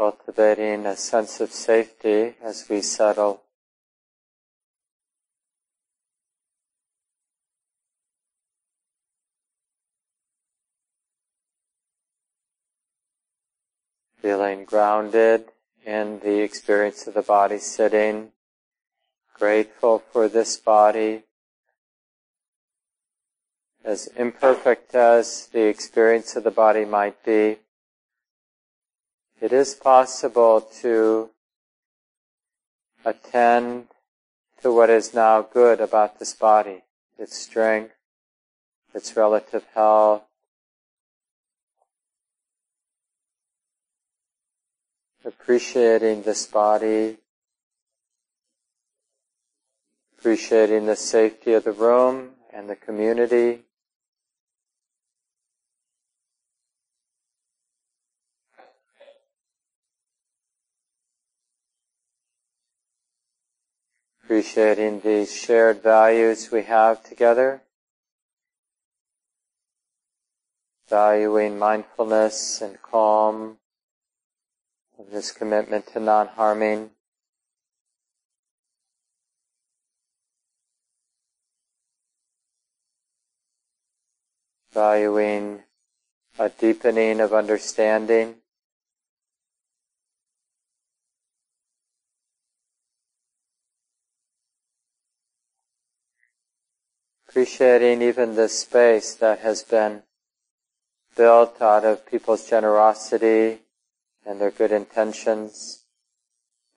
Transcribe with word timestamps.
cultivating 0.00 0.86
a 0.86 0.96
sense 0.96 1.42
of 1.42 1.52
safety 1.52 2.32
as 2.42 2.64
we 2.70 2.80
settle. 2.80 3.42
Feeling 14.22 14.64
grounded 14.64 15.44
in 15.84 16.18
the 16.20 16.40
experience 16.40 17.06
of 17.06 17.12
the 17.12 17.20
body 17.20 17.58
sitting, 17.58 18.32
grateful 19.38 19.98
for 19.98 20.28
this 20.28 20.56
body, 20.56 21.24
as 23.84 24.06
imperfect 24.16 24.94
as 24.94 25.50
the 25.52 25.66
experience 25.66 26.36
of 26.36 26.44
the 26.44 26.50
body 26.50 26.86
might 26.86 27.22
be, 27.22 27.58
it 29.40 29.52
is 29.52 29.74
possible 29.74 30.60
to 30.60 31.30
attend 33.04 33.86
to 34.62 34.72
what 34.72 34.90
is 34.90 35.14
now 35.14 35.40
good 35.40 35.80
about 35.80 36.18
this 36.18 36.34
body, 36.34 36.82
its 37.18 37.38
strength, 37.38 37.94
its 38.94 39.16
relative 39.16 39.64
health, 39.74 40.22
appreciating 45.24 46.22
this 46.22 46.46
body, 46.46 47.16
appreciating 50.18 50.84
the 50.84 50.96
safety 50.96 51.54
of 51.54 51.64
the 51.64 51.72
room 51.72 52.30
and 52.52 52.68
the 52.68 52.76
community, 52.76 53.60
appreciating 64.30 65.00
the 65.00 65.26
shared 65.26 65.82
values 65.82 66.52
we 66.52 66.62
have 66.62 67.02
together, 67.02 67.60
valuing 70.88 71.58
mindfulness 71.58 72.60
and 72.60 72.80
calm, 72.80 73.56
and 74.96 75.08
this 75.10 75.32
commitment 75.32 75.84
to 75.84 75.98
non-harming. 75.98 76.88
Valuing 84.72 85.58
a 86.38 86.48
deepening 86.50 87.18
of 87.18 87.34
understanding. 87.34 88.39
Appreciating 97.30 98.02
even 98.02 98.34
the 98.34 98.48
space 98.48 99.14
that 99.14 99.38
has 99.38 99.62
been 99.62 100.02
built 101.16 101.62
out 101.62 101.84
of 101.84 102.04
people's 102.04 102.50
generosity 102.50 103.60
and 104.26 104.40
their 104.40 104.50
good 104.50 104.72
intentions. 104.72 105.84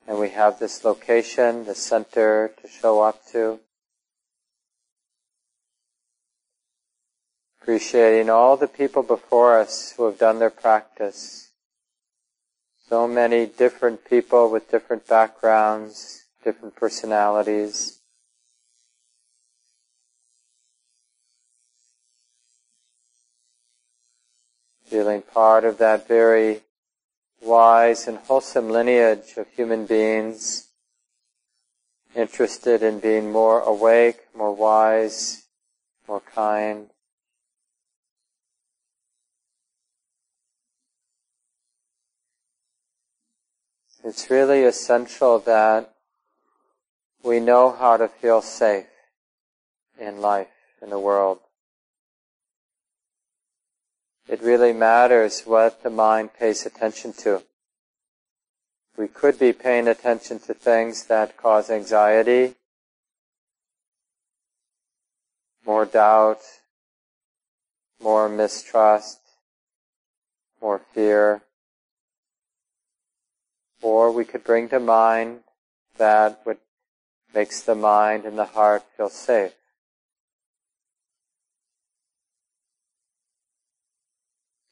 And 0.07 0.19
we 0.19 0.29
have 0.29 0.59
this 0.59 0.85
location, 0.85 1.65
the 1.65 1.73
center 1.73 2.51
to 2.61 2.67
show 2.67 3.01
up 3.01 3.25
to. 3.31 3.61
Appreciating 7.59 8.29
all 8.29 8.55
the 8.55 8.67
people 8.67 9.01
before 9.01 9.57
us 9.57 9.95
who 9.97 10.05
have 10.05 10.19
done 10.19 10.37
their 10.37 10.51
practice. 10.51 11.49
So 12.87 13.07
many 13.07 13.47
different 13.47 14.07
people 14.07 14.51
with 14.51 14.69
different 14.69 15.07
backgrounds, 15.07 16.25
different 16.43 16.75
personalities. 16.75 18.01
Feeling 24.93 25.23
part 25.23 25.65
of 25.65 25.79
that 25.79 26.07
very 26.07 26.61
wise 27.41 28.07
and 28.07 28.19
wholesome 28.19 28.69
lineage 28.69 29.33
of 29.37 29.47
human 29.55 29.87
beings 29.87 30.67
interested 32.15 32.83
in 32.83 32.99
being 32.99 33.31
more 33.31 33.61
awake, 33.61 34.17
more 34.37 34.53
wise, 34.55 35.45
more 36.07 36.21
kind. 36.35 36.91
It's 44.03 44.29
really 44.29 44.61
essential 44.61 45.39
that 45.39 45.91
we 47.23 47.39
know 47.39 47.71
how 47.71 47.97
to 47.97 48.07
feel 48.07 48.43
safe 48.43 48.85
in 49.99 50.21
life, 50.21 50.53
in 50.83 50.91
the 50.91 50.99
world. 50.99 51.39
It 54.27 54.41
really 54.41 54.73
matters 54.73 55.41
what 55.41 55.83
the 55.83 55.89
mind 55.89 56.33
pays 56.33 56.65
attention 56.65 57.13
to. 57.23 57.43
We 58.95 59.07
could 59.07 59.39
be 59.39 59.53
paying 59.53 59.87
attention 59.87 60.39
to 60.41 60.53
things 60.53 61.05
that 61.05 61.35
cause 61.35 61.69
anxiety, 61.69 62.55
more 65.65 65.85
doubt, 65.85 66.41
more 68.01 68.29
mistrust, 68.29 69.19
more 70.61 70.79
fear. 70.93 71.41
Or 73.81 74.11
we 74.11 74.25
could 74.25 74.43
bring 74.43 74.69
to 74.69 74.79
mind 74.79 75.39
that 75.97 76.41
which 76.43 76.59
makes 77.33 77.61
the 77.61 77.75
mind 77.75 78.25
and 78.25 78.37
the 78.37 78.45
heart 78.45 78.83
feel 78.95 79.09
safe. 79.09 79.53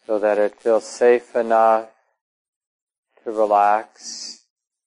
So 0.05 0.19
that 0.19 0.37
it 0.37 0.55
feels 0.55 0.85
safe 0.85 1.35
enough 1.35 1.89
to 3.23 3.31
relax, 3.31 4.45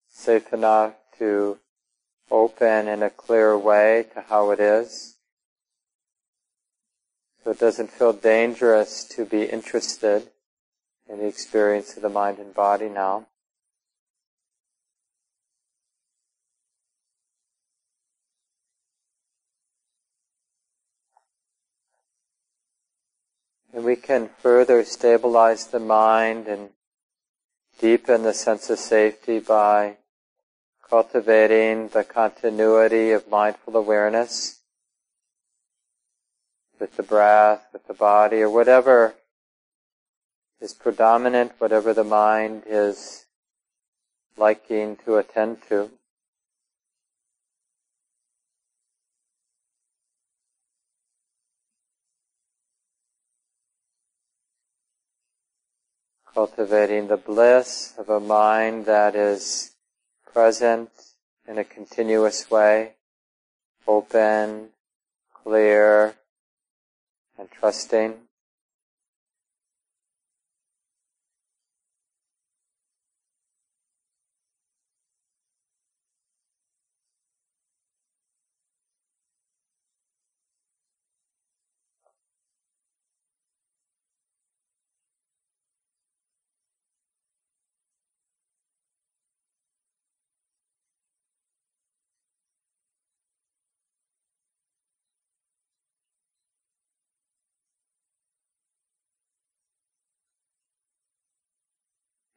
safe 0.08 0.52
enough 0.52 0.94
to 1.18 1.58
open 2.30 2.88
in 2.88 3.02
a 3.02 3.10
clear 3.10 3.56
way 3.56 4.06
to 4.14 4.22
how 4.22 4.50
it 4.50 4.60
is. 4.60 5.16
So 7.42 7.50
it 7.50 7.60
doesn't 7.60 7.90
feel 7.90 8.12
dangerous 8.12 9.04
to 9.16 9.24
be 9.24 9.44
interested 9.44 10.30
in 11.08 11.18
the 11.18 11.26
experience 11.26 11.96
of 11.96 12.02
the 12.02 12.08
mind 12.08 12.38
and 12.38 12.54
body 12.54 12.88
now. 12.88 13.26
And 23.74 23.84
we 23.84 23.96
can 23.96 24.30
further 24.40 24.84
stabilize 24.84 25.66
the 25.66 25.80
mind 25.80 26.46
and 26.46 26.68
deepen 27.80 28.22
the 28.22 28.32
sense 28.32 28.70
of 28.70 28.78
safety 28.78 29.40
by 29.40 29.96
cultivating 30.88 31.88
the 31.88 32.04
continuity 32.04 33.10
of 33.10 33.28
mindful 33.28 33.76
awareness 33.76 34.60
with 36.78 36.94
the 36.96 37.02
breath, 37.02 37.66
with 37.72 37.84
the 37.88 37.94
body, 37.94 38.42
or 38.42 38.50
whatever 38.50 39.14
is 40.60 40.72
predominant, 40.72 41.52
whatever 41.58 41.92
the 41.92 42.04
mind 42.04 42.62
is 42.66 43.26
liking 44.36 44.96
to 45.04 45.16
attend 45.16 45.58
to. 45.68 45.90
Cultivating 56.34 57.06
the 57.06 57.16
bliss 57.16 57.94
of 57.96 58.08
a 58.08 58.18
mind 58.18 58.86
that 58.86 59.14
is 59.14 59.70
present 60.32 60.90
in 61.46 61.58
a 61.58 61.64
continuous 61.64 62.50
way, 62.50 62.90
open, 63.86 64.68
clear, 65.32 66.16
and 67.38 67.48
trusting. 67.52 68.14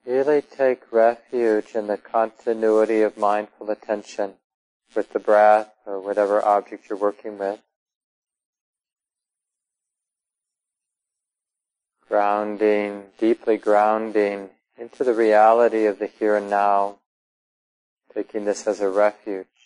Really 0.08 0.42
take 0.42 0.90
refuge 0.94 1.76
in 1.76 1.88
the 1.88 1.98
continuity 1.98 3.02
of 3.02 3.18
mindful 3.18 3.70
attention 3.70 4.36
with 4.96 5.12
the 5.12 5.20
breath 5.20 5.74
or 5.86 6.00
whatever 6.00 6.42
object 6.46 6.90
you're 6.90 6.98
working 6.98 7.38
with. 7.38 7.60
Grounding, 12.08 13.08
deeply 13.20 13.58
grounding 13.58 14.52
into 14.78 15.04
the 15.04 15.14
reality 15.14 15.86
of 15.88 16.00
the 16.00 16.08
here 16.08 16.38
and 16.38 16.50
now, 16.50 17.00
taking 18.14 18.46
this 18.46 18.66
as 18.66 18.80
a 18.80 18.90
refuge. 18.90 19.57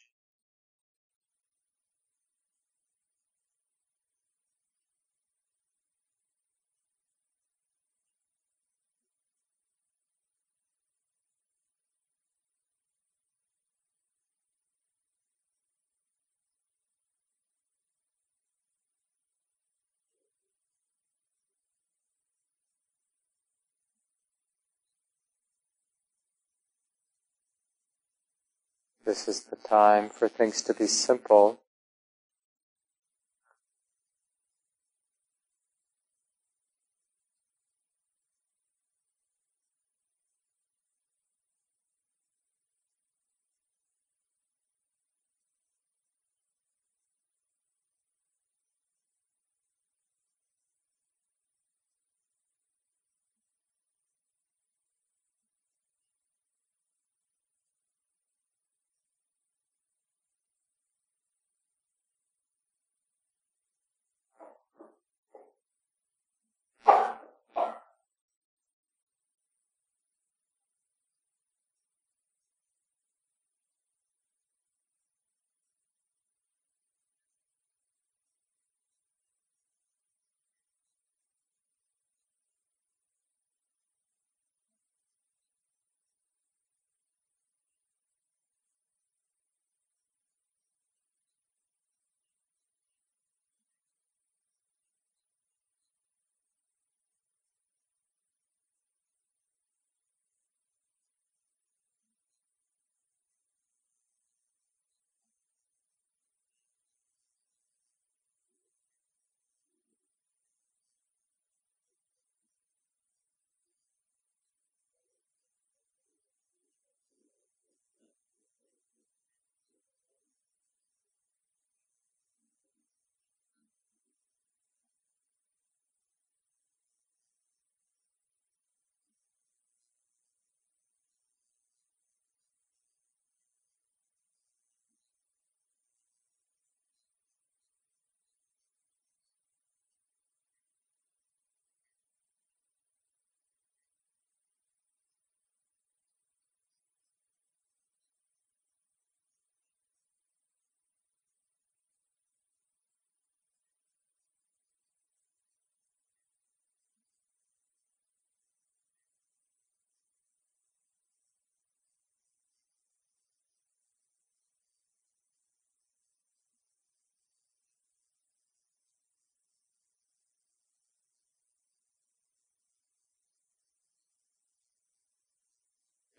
This 29.03 29.27
is 29.27 29.43
the 29.45 29.55
time 29.55 30.09
for 30.09 30.27
things 30.27 30.61
to 30.63 30.75
be 30.75 30.85
simple. 30.85 31.59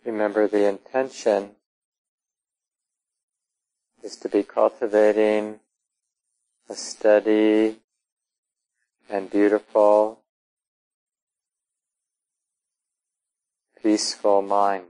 Remember 0.05 0.47
the 0.49 0.67
intention 0.67 1.51
is 4.03 4.17
to 4.17 4.27
be 4.27 4.43
cultivating 4.43 5.61
a 6.69 6.75
steady 6.75 7.77
and 9.09 9.29
beautiful, 9.31 10.19
peaceful 13.81 14.41
mind. 14.41 14.85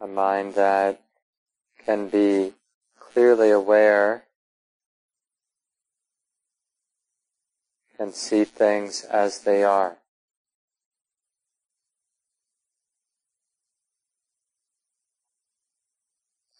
A 0.00 0.06
mind 0.06 0.54
that 0.54 1.00
can 1.84 2.08
be 2.08 2.52
clearly 3.00 3.50
aware 3.50 4.27
and 7.98 8.14
see 8.14 8.44
things 8.44 9.04
as 9.04 9.40
they 9.40 9.64
are. 9.64 9.96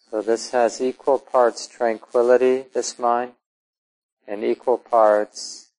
So 0.09 0.21
this 0.21 0.51
has 0.51 0.81
equal 0.81 1.19
parts 1.19 1.67
tranquility, 1.67 2.65
this 2.73 2.97
mind, 2.97 3.33
and 4.27 4.43
equal 4.43 4.77
parts 4.77 5.69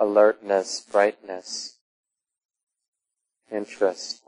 alertness, 0.00 0.80
brightness, 0.80 1.76
interest. 3.50 4.27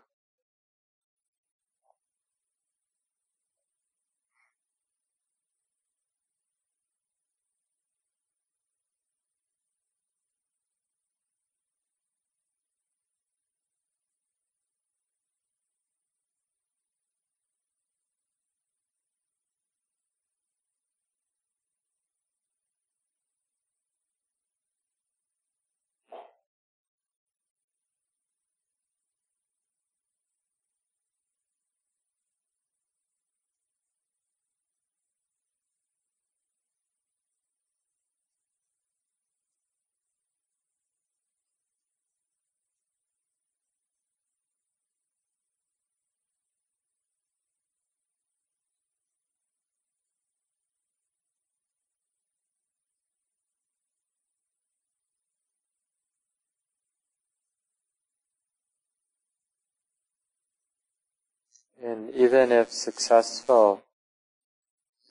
And 61.83 62.13
even 62.13 62.51
if 62.51 62.71
successful, 62.71 63.81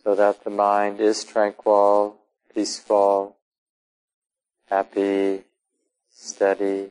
so 0.04 0.14
that 0.14 0.44
the 0.44 0.50
mind 0.50 1.00
is 1.00 1.24
tranquil, 1.24 2.16
peaceful, 2.54 3.36
happy, 4.66 5.42
steady, 6.12 6.90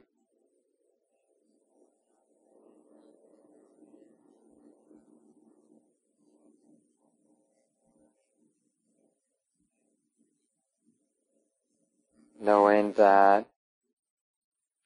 knowing 12.42 12.92
that 12.94 13.46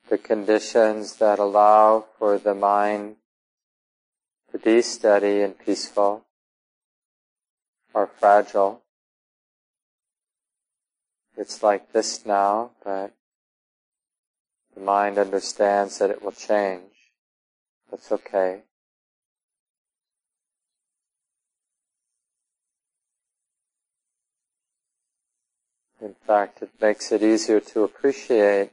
the 0.10 0.20
conditions 0.20 1.16
that 1.16 1.40
allow 1.40 2.06
for 2.20 2.38
the 2.38 2.54
mind 2.54 3.16
to 4.54 4.60
be 4.60 4.84
steady 4.84 5.42
and 5.42 5.58
peaceful 5.58 6.26
are 7.96 8.06
fragile. 8.06 8.84
It's 11.36 11.64
like 11.64 11.92
this 11.92 12.24
now, 12.24 12.70
but 12.86 13.14
the 14.76 14.82
mind 14.82 15.18
understands 15.18 15.98
that 15.98 16.12
it 16.12 16.24
will 16.24 16.32
change. 16.32 16.94
That's 17.90 18.12
okay. 18.12 18.62
In 26.00 26.16
fact, 26.28 26.62
it 26.62 26.70
makes 26.80 27.12
it 27.12 27.24
easier 27.24 27.60
to 27.60 27.84
appreciate 27.84 28.72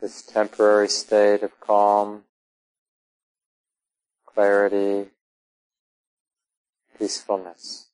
this 0.00 0.22
temporary 0.22 0.88
state 0.88 1.42
of 1.42 1.60
calm 1.60 2.22
clarity, 4.38 5.10
peacefulness. 6.96 7.87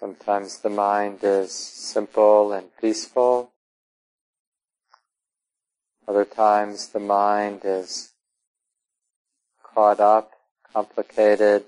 Sometimes 0.00 0.58
the 0.58 0.70
mind 0.70 1.20
is 1.22 1.52
simple 1.52 2.52
and 2.52 2.68
peaceful. 2.80 3.52
Other 6.08 6.24
times 6.24 6.88
the 6.88 7.00
mind 7.00 7.60
is 7.64 8.12
caught 9.62 10.00
up, 10.00 10.32
complicated, 10.72 11.64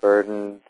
burdened, 0.00 0.60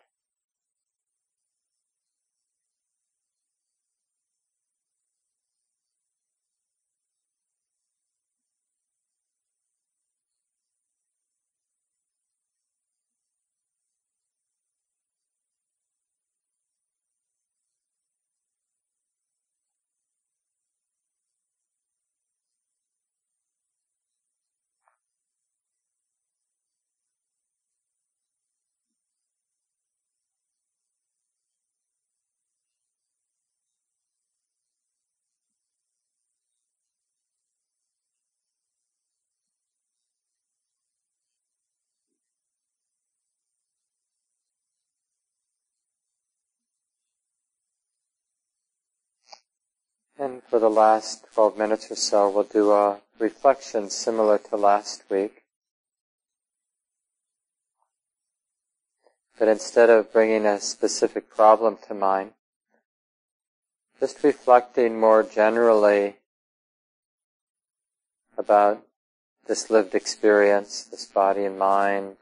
And 50.23 50.41
for 50.45 50.61
the 50.61 50.71
last 50.71 51.25
12 51.35 51.59
minutes 51.59 51.91
or 51.91 51.97
so, 51.97 52.31
we'll 52.31 52.45
do 52.45 52.71
a 52.71 53.01
reflection 53.19 53.91
similar 53.91 54.39
to 54.39 54.57
last 54.57 55.03
week. 55.11 55.43
But 59.37 59.49
instead 59.49 59.91
of 59.91 60.13
bringing 60.13 60.47
a 60.47 60.61
specific 60.61 61.29
problem 61.29 61.77
to 61.89 61.95
mind, 61.95 62.35
just 63.99 64.23
reflecting 64.23 65.01
more 65.01 65.25
generally 65.25 66.19
about 68.39 68.81
this 69.49 69.71
lived 69.71 69.93
experience, 69.93 70.85
this 70.85 71.05
body 71.05 71.45
and 71.45 71.59
mind, 71.59 72.15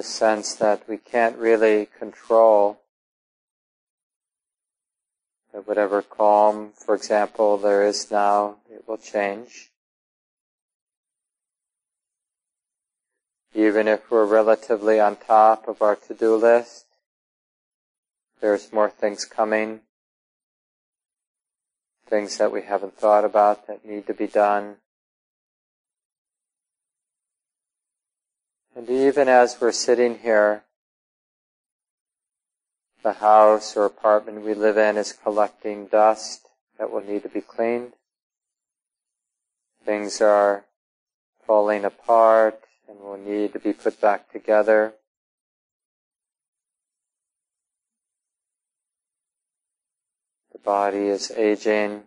the 0.00 0.04
sense 0.04 0.54
that 0.54 0.88
we 0.88 0.96
can't 0.96 1.36
really 1.36 1.86
control 1.98 2.80
that 5.52 5.68
whatever 5.68 6.00
calm, 6.00 6.70
for 6.74 6.94
example, 6.94 7.58
there 7.58 7.84
is 7.84 8.10
now, 8.10 8.56
it 8.72 8.88
will 8.88 8.96
change. 8.96 9.70
Even 13.54 13.86
if 13.86 14.10
we're 14.10 14.24
relatively 14.24 14.98
on 14.98 15.16
top 15.16 15.68
of 15.68 15.82
our 15.82 15.96
to-do 15.96 16.34
list, 16.34 16.86
there's 18.40 18.72
more 18.72 18.88
things 18.88 19.26
coming, 19.26 19.80
things 22.08 22.38
that 22.38 22.50
we 22.50 22.62
haven't 22.62 22.96
thought 22.96 23.26
about 23.26 23.66
that 23.66 23.84
need 23.84 24.06
to 24.06 24.14
be 24.14 24.26
done. 24.26 24.76
And 28.74 28.88
even 28.88 29.28
as 29.28 29.60
we're 29.60 29.72
sitting 29.72 30.18
here, 30.18 30.64
the 33.02 33.14
house 33.14 33.76
or 33.76 33.84
apartment 33.84 34.44
we 34.44 34.54
live 34.54 34.76
in 34.76 34.96
is 34.96 35.12
collecting 35.12 35.86
dust 35.86 36.48
that 36.78 36.90
will 36.90 37.02
need 37.02 37.22
to 37.22 37.28
be 37.28 37.40
cleaned. 37.40 37.92
Things 39.84 40.20
are 40.20 40.64
falling 41.46 41.84
apart 41.84 42.60
and 42.88 43.00
will 43.00 43.16
need 43.16 43.52
to 43.54 43.58
be 43.58 43.72
put 43.72 44.00
back 44.00 44.30
together. 44.30 44.94
The 50.52 50.58
body 50.58 51.08
is 51.08 51.30
aging. 51.30 52.04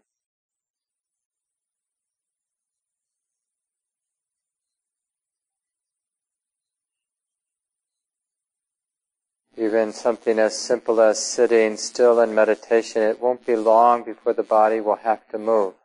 Even 9.55 9.93
something 9.93 10.39
as 10.39 10.57
simple 10.57 11.00
as 11.00 11.24
sitting 11.24 11.77
still 11.77 12.19
in 12.19 12.33
meditation, 12.33 13.03
it 13.03 13.22
won't 13.22 13.45
be 13.45 13.55
long 13.55 14.03
before 14.03 14.33
the 14.33 14.43
body 14.43 14.81
will 14.81 14.95
have 14.95 15.27
to 15.29 15.38
move. 15.38 15.75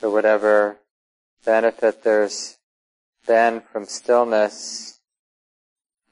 So 0.00 0.10
whatever 0.10 0.76
benefit 1.44 2.04
there's 2.04 2.58
been 3.26 3.60
from 3.60 3.84
stillness 3.86 5.00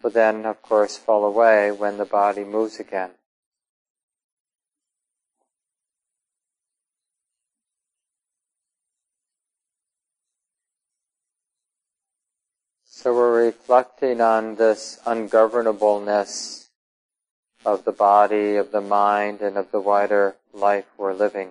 will 0.03 0.11
then 0.11 0.45
of 0.45 0.61
course 0.63 0.97
fall 0.97 1.25
away 1.25 1.71
when 1.71 1.99
the 1.99 2.05
body 2.05 2.45
moves 2.45 2.79
again. 2.79 3.11
So 13.01 13.15
we're 13.15 13.45
reflecting 13.45 14.21
on 14.21 14.57
this 14.57 14.99
ungovernableness 15.07 16.67
of 17.65 17.85
the 17.85 17.93
body, 17.93 18.57
of 18.57 18.73
the 18.73 18.81
mind, 18.81 19.41
and 19.41 19.57
of 19.57 19.71
the 19.71 19.79
wider 19.79 20.35
life 20.53 20.87
we're 20.97 21.13
living. 21.13 21.51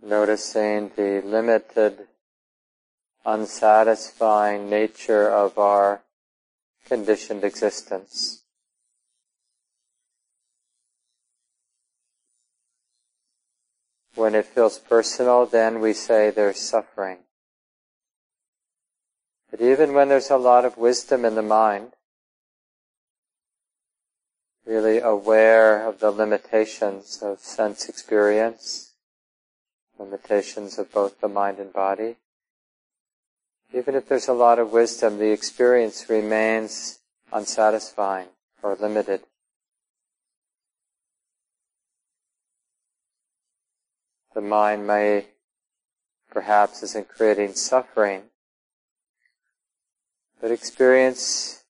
Noticing 0.00 0.92
the 0.94 1.22
limited, 1.24 2.06
unsatisfying 3.24 4.70
nature 4.70 5.28
of 5.28 5.58
our 5.58 6.02
conditioned 6.86 7.44
existence. 7.44 8.42
When 14.14 14.34
it 14.34 14.46
feels 14.46 14.78
personal, 14.78 15.44
then 15.44 15.80
we 15.80 15.92
say 15.92 16.30
there's 16.30 16.58
suffering. 16.58 17.18
But 19.50 19.60
even 19.60 19.92
when 19.92 20.08
there's 20.08 20.30
a 20.30 20.38
lot 20.38 20.64
of 20.64 20.78
wisdom 20.78 21.24
in 21.24 21.34
the 21.34 21.42
mind, 21.42 21.92
really 24.64 24.98
aware 24.98 25.86
of 25.86 26.00
the 26.00 26.10
limitations 26.10 27.20
of 27.22 27.40
sense 27.40 27.88
experience, 27.88 28.94
limitations 29.98 30.78
of 30.78 30.92
both 30.92 31.20
the 31.20 31.28
mind 31.28 31.58
and 31.58 31.72
body, 31.72 32.16
even 33.72 33.94
if 33.94 34.08
there's 34.08 34.28
a 34.28 34.32
lot 34.32 34.58
of 34.58 34.72
wisdom, 34.72 35.18
the 35.18 35.30
experience 35.30 36.08
remains 36.08 37.00
unsatisfying 37.32 38.28
or 38.62 38.76
limited. 38.76 39.22
The 44.34 44.40
mind 44.40 44.86
may, 44.86 45.26
perhaps, 46.30 46.82
isn't 46.82 47.08
creating 47.08 47.54
suffering, 47.54 48.24
but 50.40 50.50
experience 50.50 51.64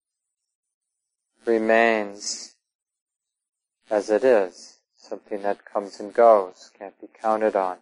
remains 1.44 2.56
as 3.90 4.10
it 4.10 4.24
is, 4.24 4.78
something 4.96 5.42
that 5.42 5.64
comes 5.64 6.00
and 6.00 6.12
goes, 6.12 6.70
can't 6.76 7.00
be 7.00 7.06
counted 7.20 7.54
on, 7.54 7.78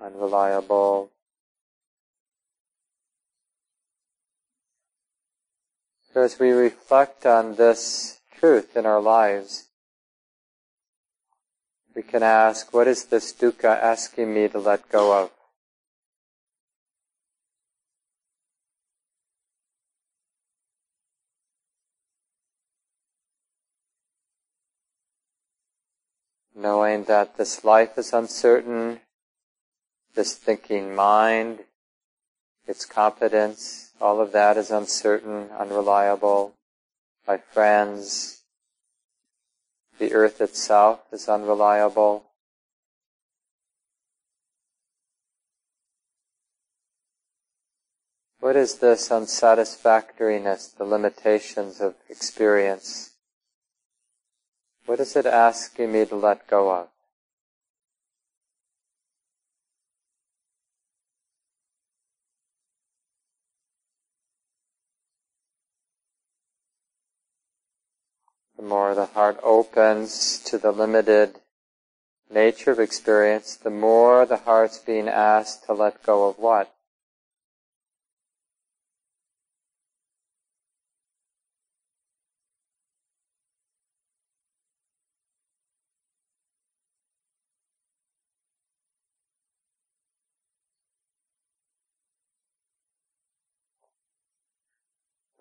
unreliable, 0.00 1.10
So 6.12 6.22
as 6.22 6.40
we 6.40 6.50
reflect 6.50 7.24
on 7.24 7.54
this 7.54 8.18
truth 8.36 8.76
in 8.76 8.84
our 8.84 9.00
lives, 9.00 9.68
we 11.94 12.02
can 12.02 12.24
ask, 12.24 12.74
what 12.74 12.88
is 12.88 13.04
this 13.04 13.32
dukkha 13.32 13.80
asking 13.80 14.34
me 14.34 14.48
to 14.48 14.58
let 14.58 14.90
go 14.90 15.22
of? 15.22 15.30
Knowing 26.56 27.04
that 27.04 27.36
this 27.36 27.62
life 27.62 27.96
is 27.96 28.12
uncertain, 28.12 28.98
this 30.16 30.34
thinking 30.34 30.92
mind, 30.92 31.60
its 32.66 32.84
competence, 32.84 33.89
all 34.00 34.20
of 34.20 34.32
that 34.32 34.56
is 34.56 34.70
uncertain, 34.70 35.50
unreliable. 35.50 36.54
My 37.26 37.36
friends, 37.36 38.42
the 39.98 40.14
earth 40.14 40.40
itself 40.40 41.00
is 41.12 41.28
unreliable. 41.28 42.24
What 48.40 48.56
is 48.56 48.76
this 48.76 49.10
unsatisfactoriness, 49.10 50.68
the 50.68 50.84
limitations 50.84 51.80
of 51.80 51.94
experience? 52.08 53.10
What 54.86 54.98
is 54.98 55.14
it 55.14 55.26
asking 55.26 55.92
me 55.92 56.06
to 56.06 56.16
let 56.16 56.46
go 56.46 56.70
of? 56.70 56.88
The 68.60 68.66
more 68.66 68.94
the 68.94 69.06
heart 69.06 69.40
opens 69.42 70.38
to 70.40 70.58
the 70.58 70.70
limited 70.70 71.40
nature 72.28 72.72
of 72.72 72.78
experience, 72.78 73.56
the 73.56 73.70
more 73.70 74.26
the 74.26 74.36
heart's 74.36 74.76
being 74.76 75.08
asked 75.08 75.64
to 75.64 75.72
let 75.72 76.02
go 76.02 76.28
of 76.28 76.38
what? 76.38 76.70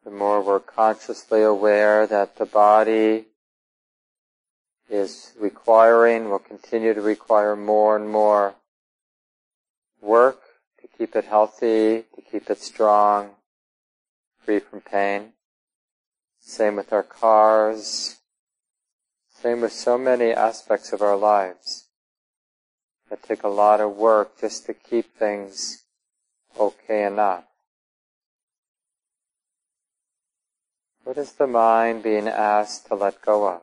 The 0.09 0.15
more 0.15 0.41
we're 0.41 0.59
consciously 0.59 1.43
aware 1.43 2.07
that 2.07 2.37
the 2.37 2.45
body 2.45 3.25
is 4.89 5.33
requiring, 5.39 6.29
will 6.29 6.39
continue 6.39 6.95
to 6.95 7.01
require 7.01 7.55
more 7.55 7.95
and 7.95 8.09
more 8.09 8.55
work 10.01 10.41
to 10.81 10.87
keep 10.87 11.15
it 11.15 11.25
healthy, 11.25 12.05
to 12.15 12.21
keep 12.21 12.49
it 12.49 12.59
strong, 12.59 13.29
free 14.43 14.57
from 14.57 14.81
pain. 14.81 15.33
Same 16.39 16.75
with 16.75 16.91
our 16.91 17.03
cars. 17.03 18.15
Same 19.29 19.61
with 19.61 19.73
so 19.73 19.95
many 19.95 20.31
aspects 20.31 20.91
of 20.91 21.03
our 21.03 21.17
lives 21.17 21.85
that 23.11 23.21
take 23.21 23.43
a 23.43 23.47
lot 23.47 23.79
of 23.79 23.95
work 23.95 24.41
just 24.41 24.65
to 24.65 24.73
keep 24.73 25.15
things 25.15 25.83
okay 26.59 27.03
enough. 27.03 27.43
What 31.09 31.17
is 31.17 31.31
the 31.31 31.47
mind 31.47 32.03
being 32.03 32.27
asked 32.27 32.85
to 32.85 32.93
let 32.93 33.19
go 33.23 33.47
of? 33.47 33.61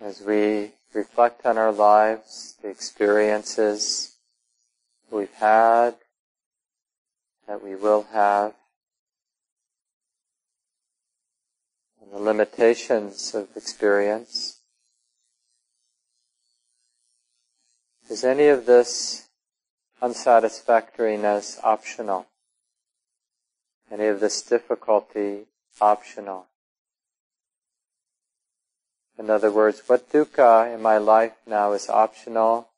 As 0.00 0.20
we 0.20 0.72
reflect 0.92 1.44
on 1.46 1.58
our 1.58 1.72
lives, 1.72 2.56
the 2.62 2.68
experiences 2.68 4.16
we've 5.10 5.34
had, 5.34 5.94
that 7.46 7.62
we 7.62 7.74
will 7.74 8.06
have, 8.12 8.54
and 12.02 12.12
the 12.12 12.18
limitations 12.18 13.34
of 13.34 13.48
experience, 13.56 14.56
Is 18.08 18.22
any 18.22 18.46
of 18.46 18.66
this 18.66 19.28
unsatisfactoriness 20.00 21.58
optional? 21.64 22.26
Any 23.90 24.06
of 24.06 24.20
this 24.20 24.42
difficulty 24.42 25.46
optional? 25.80 26.46
In 29.18 29.30
other 29.30 29.50
words, 29.50 29.82
what 29.86 30.10
dukkha 30.10 30.74
in 30.74 30.82
my 30.82 30.98
life 30.98 31.32
now 31.46 31.72
is 31.72 31.88
optional, 31.88 32.68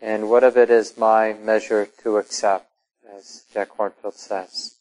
and 0.00 0.30
what 0.30 0.44
of 0.44 0.56
it 0.56 0.70
is 0.70 0.96
my 0.96 1.32
measure 1.32 1.86
to 2.02 2.18
accept, 2.18 2.70
as 3.16 3.44
Jack 3.52 3.70
Kornfield 3.76 4.14
says. 4.14 4.76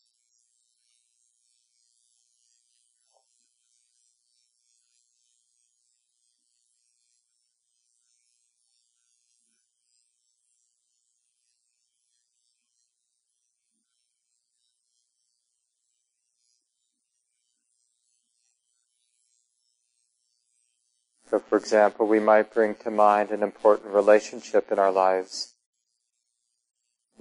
So 21.31 21.39
for 21.39 21.57
example, 21.57 22.07
we 22.07 22.19
might 22.19 22.53
bring 22.53 22.75
to 22.83 22.91
mind 22.91 23.31
an 23.31 23.41
important 23.41 23.93
relationship 23.93 24.69
in 24.69 24.77
our 24.77 24.91
lives. 24.91 25.53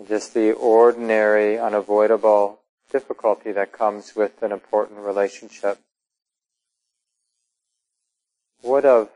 Just 0.08 0.34
the 0.34 0.50
ordinary, 0.50 1.56
unavoidable 1.56 2.58
difficulty 2.90 3.52
that 3.52 3.70
comes 3.70 4.16
with 4.16 4.42
an 4.42 4.50
important 4.50 4.98
relationship. 4.98 5.78
What 8.62 8.84
of, 8.84 9.10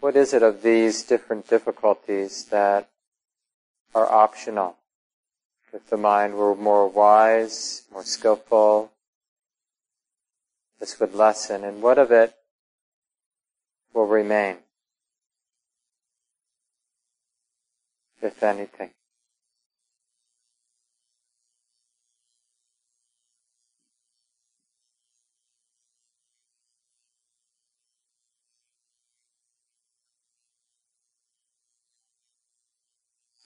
what 0.00 0.14
is 0.14 0.34
it 0.34 0.42
of 0.42 0.62
these 0.62 1.02
different 1.04 1.48
difficulties 1.48 2.44
that 2.50 2.90
are 3.94 4.12
optional? 4.12 4.76
If 5.72 5.88
the 5.88 5.96
mind 5.96 6.34
were 6.34 6.54
more 6.54 6.86
wise, 6.86 7.84
more 7.90 8.04
skillful, 8.04 8.92
this 10.80 11.00
would 11.00 11.14
lessen. 11.14 11.64
And 11.64 11.80
what 11.80 11.96
of 11.96 12.12
it 12.12 12.34
will 13.92 14.06
remain, 14.06 14.56
if 18.20 18.42
anything. 18.42 18.90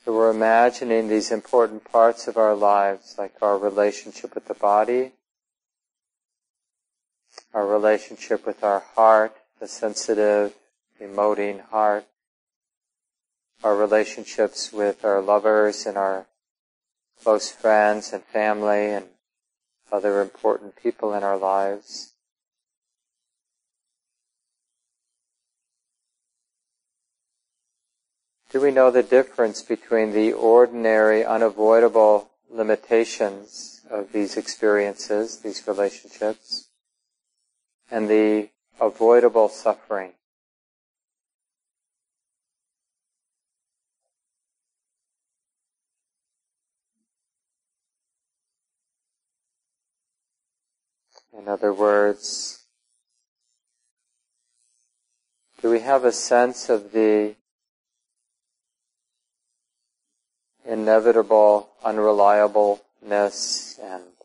So 0.05 0.13
we're 0.13 0.31
imagining 0.31 1.09
these 1.09 1.33
important 1.33 1.83
parts 1.83 2.29
of 2.29 2.37
our 2.37 2.55
lives, 2.55 3.17
like 3.19 3.33
our 3.43 3.59
relationship 3.59 4.37
with 4.37 4.47
the 4.47 4.55
body, 4.55 5.11
our 7.53 7.67
relationship 7.67 8.47
with 8.47 8.63
our 8.63 8.85
heart, 8.95 9.35
the 9.61 9.69
sensitive, 9.69 10.55
emoting 11.01 11.61
heart, 11.69 12.07
our 13.65 13.77
relationships 13.77 14.73
with 14.73 15.05
our 15.05 15.21
lovers 15.21 15.87
and 15.87 15.97
our 15.97 16.27
close 17.23 17.51
friends 17.51 18.13
and 18.13 18.23
family 18.25 18.87
and 18.87 19.07
other 19.91 20.21
important 20.21 20.75
people 20.77 21.15
in 21.15 21.23
our 21.23 21.37
lives. 21.37 22.13
Do 28.51 28.61
we 28.61 28.71
know 28.71 28.91
the 28.91 29.03
difference 29.03 29.63
between 29.63 30.13
the 30.13 30.33
ordinary, 30.33 31.25
unavoidable 31.25 32.31
limitations 32.51 33.81
of 33.91 34.13
these 34.13 34.37
experiences, 34.37 35.39
these 35.41 35.67
relationships, 35.67 36.69
and 37.91 38.09
the 38.09 38.51
avoidable 38.81 39.49
suffering. 39.49 40.13
In 51.37 51.49
other 51.49 51.73
words, 51.73 52.65
do 55.63 55.71
we 55.71 55.81
have 55.81 56.05
a 56.05 56.13
sense 56.13 56.69
of 56.69 56.93
the 56.93 57.35
inevitable 60.65 61.69
unreliableness 61.85 63.79
and 63.81 64.16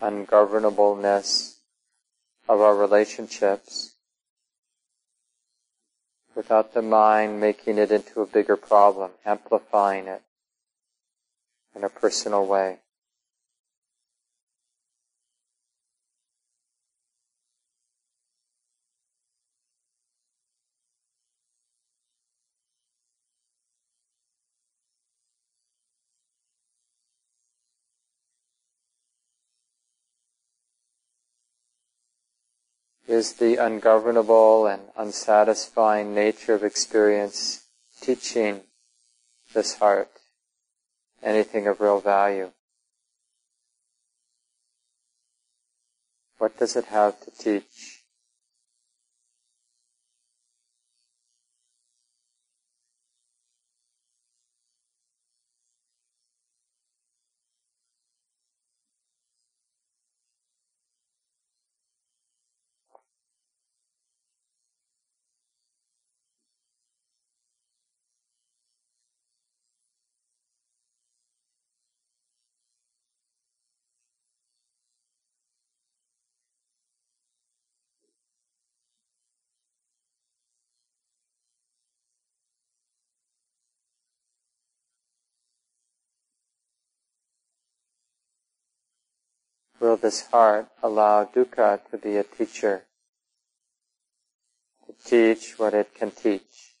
ungovernableness 0.00 1.56
of 2.48 2.60
our 2.60 2.74
relationships 2.74 3.94
without 6.34 6.74
the 6.74 6.82
mind 6.82 7.40
making 7.40 7.78
it 7.78 7.90
into 7.90 8.20
a 8.20 8.26
bigger 8.26 8.56
problem, 8.56 9.10
amplifying 9.24 10.06
it 10.06 10.22
in 11.74 11.84
a 11.84 11.88
personal 11.88 12.46
way. 12.46 12.78
Is 33.10 33.32
the 33.34 33.56
ungovernable 33.56 34.68
and 34.68 34.82
unsatisfying 34.96 36.14
nature 36.14 36.54
of 36.54 36.62
experience 36.62 37.64
teaching 38.00 38.60
this 39.52 39.74
heart 39.78 40.08
anything 41.20 41.66
of 41.66 41.80
real 41.80 42.00
value? 42.00 42.52
What 46.38 46.56
does 46.56 46.76
it 46.76 46.86
have 46.86 47.20
to 47.24 47.30
teach? 47.32 47.99
Will 89.80 89.96
this 89.96 90.26
heart 90.26 90.68
allow 90.82 91.24
dukkha 91.24 91.80
to 91.90 91.96
be 91.96 92.16
a 92.16 92.22
teacher, 92.22 92.84
to 94.86 94.92
teach 95.04 95.58
what 95.58 95.74
it 95.74 95.94
can 95.94 96.10
teach? 96.10 96.74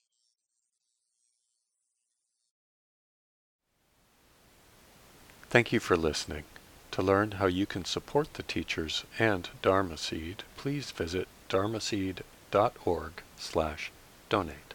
Thank 5.48 5.72
you 5.72 5.80
for 5.80 5.96
listening. 5.96 6.44
To 6.92 7.02
learn 7.02 7.32
how 7.32 7.46
you 7.46 7.66
can 7.66 7.84
support 7.84 8.34
the 8.34 8.42
teachers 8.42 9.04
and 9.18 9.48
Dharma 9.62 9.96
Seed, 9.96 10.44
please 10.56 10.90
visit 10.90 11.26
dharmaseed.org 11.48 13.12
slash 13.36 13.90
donate. 14.28 14.69